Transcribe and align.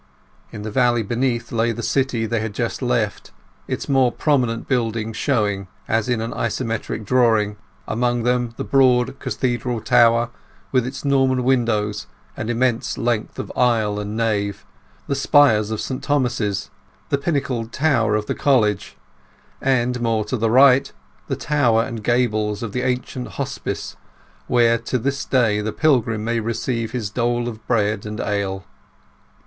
In 0.51 0.63
the 0.63 0.71
valley 0.71 1.03
beneath 1.03 1.51
lay 1.51 1.71
the 1.71 1.83
city 1.83 2.25
they 2.25 2.39
had 2.39 2.55
just 2.55 2.81
left, 2.81 3.29
its 3.67 3.87
more 3.87 4.11
prominent 4.11 4.67
buildings 4.67 5.15
showing 5.15 5.67
as 5.87 6.09
in 6.09 6.21
an 6.21 6.31
isometric 6.33 7.05
drawing—among 7.05 8.23
them 8.23 8.55
the 8.57 8.63
broad 8.63 9.19
cathedral 9.19 9.79
tower, 9.79 10.31
with 10.71 10.87
its 10.87 11.05
Norman 11.05 11.43
windows 11.43 12.07
and 12.35 12.49
immense 12.49 12.97
length 12.97 13.37
of 13.37 13.51
aisle 13.55 13.99
and 13.99 14.17
nave, 14.17 14.65
the 15.05 15.13
spires 15.13 15.69
of 15.69 15.79
St 15.79 16.01
Thomas's, 16.03 16.71
the 17.09 17.19
pinnacled 17.19 17.71
tower 17.71 18.15
of 18.15 18.25
the 18.25 18.33
College, 18.33 18.97
and, 19.61 20.01
more 20.01 20.25
to 20.25 20.35
the 20.35 20.49
right, 20.49 20.91
the 21.27 21.35
tower 21.35 21.83
and 21.83 22.03
gables 22.03 22.63
of 22.63 22.71
the 22.71 22.81
ancient 22.81 23.27
hospice, 23.33 23.97
where 24.47 24.79
to 24.79 24.97
this 24.97 25.25
day 25.25 25.61
the 25.61 25.71
pilgrim 25.71 26.23
may 26.23 26.39
receive 26.39 26.89
his 26.91 27.11
dole 27.11 27.47
of 27.47 27.67
bread 27.67 28.03
and 28.07 28.19
ale. 28.19 28.65